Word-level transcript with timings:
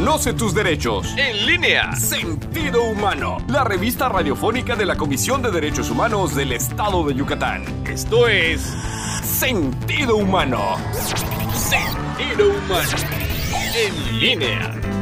Conoce 0.00 0.32
tus 0.32 0.54
derechos. 0.54 1.14
En 1.18 1.44
línea. 1.44 1.92
Sentido 1.94 2.84
Humano, 2.84 3.36
la 3.48 3.64
revista 3.64 4.08
radiofónica 4.08 4.74
de 4.74 4.86
la 4.86 4.96
Comisión 4.96 5.42
de 5.42 5.50
Derechos 5.50 5.90
Humanos 5.90 6.34
del 6.34 6.52
Estado 6.52 7.04
de 7.04 7.14
Yucatán. 7.14 7.64
Esto 7.86 8.26
es 8.26 8.62
Sentido 9.22 10.16
Humano. 10.16 10.78
Sentido 11.52 12.48
Humano. 12.48 12.88
En 13.76 14.18
línea. 14.20 14.99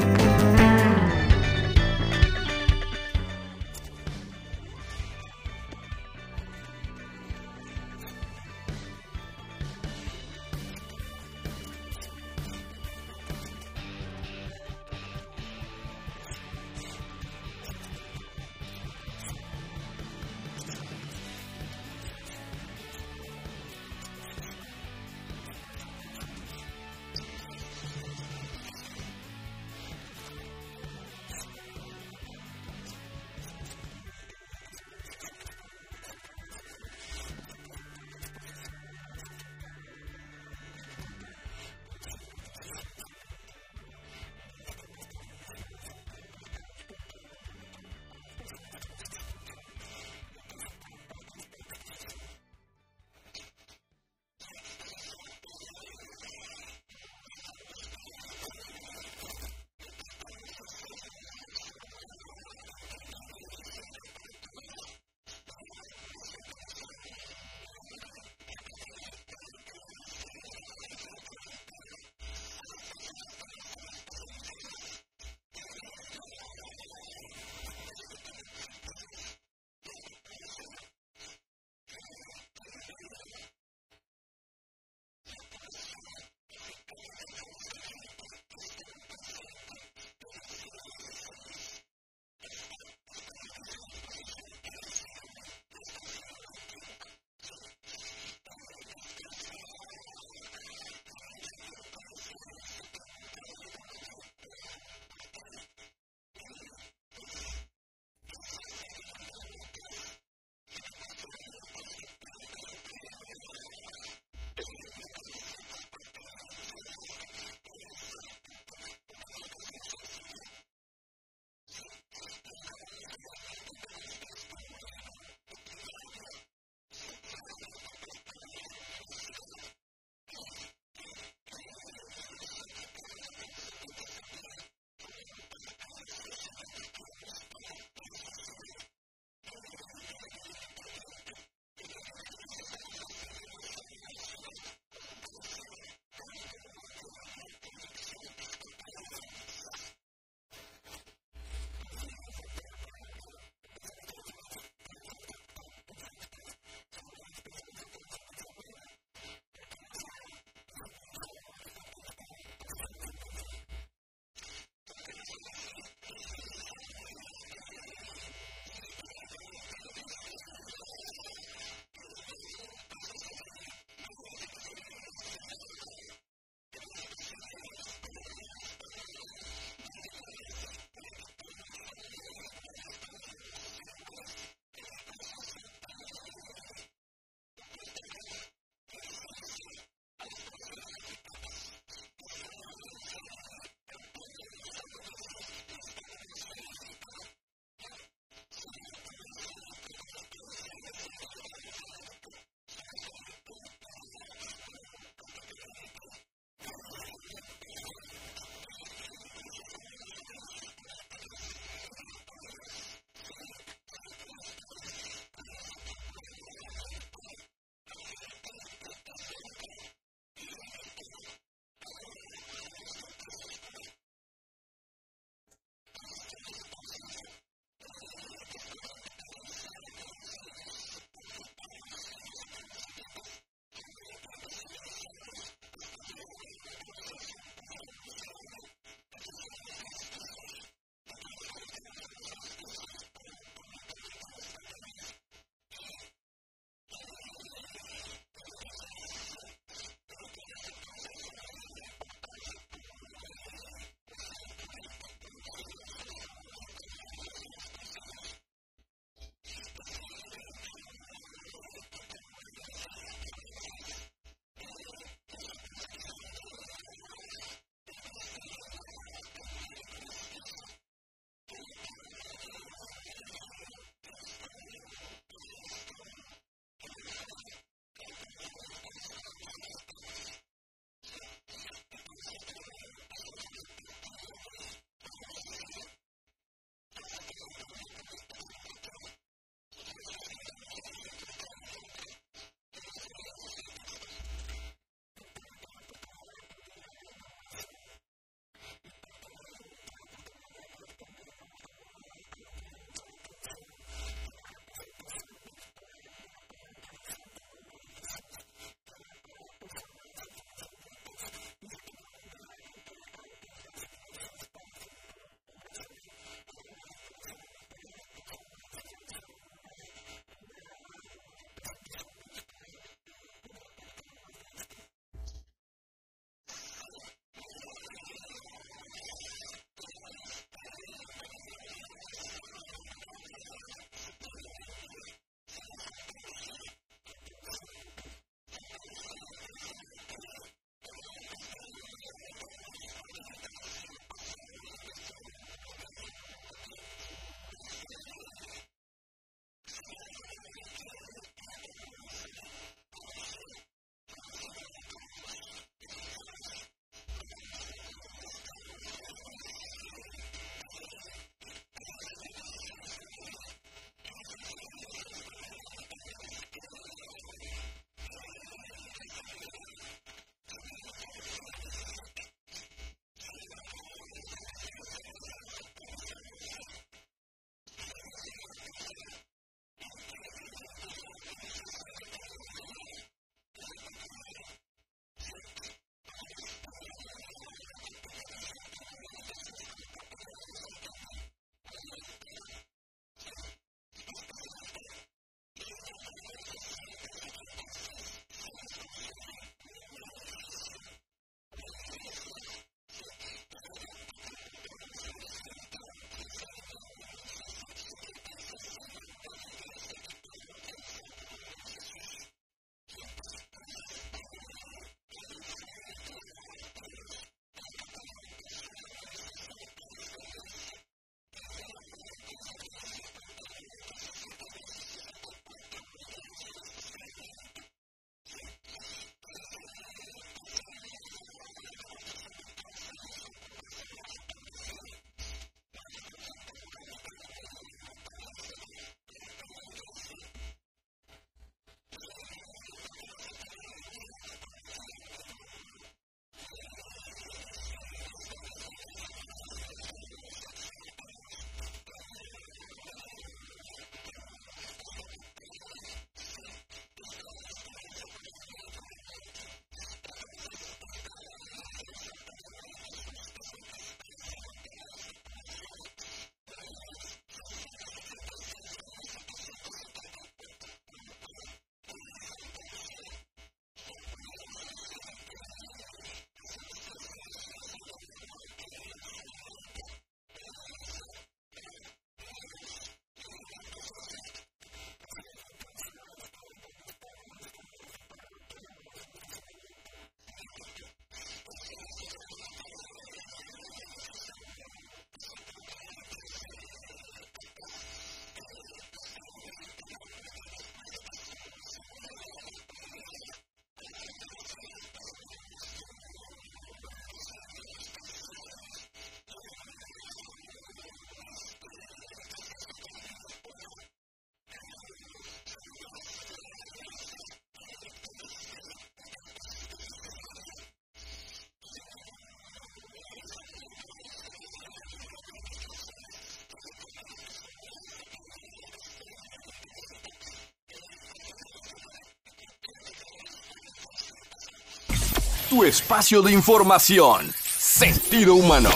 Tu 535.49 535.64
espacio 535.64 536.23
de 536.23 536.33
información. 536.33 537.33
Sentido 537.59 538.35
humano. 538.35 538.71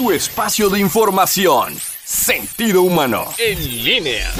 Tu 0.00 0.10
espacio 0.12 0.70
de 0.70 0.80
información. 0.80 1.76
Sentido 2.06 2.80
humano. 2.80 3.34
En 3.36 3.84
línea. 3.84 4.32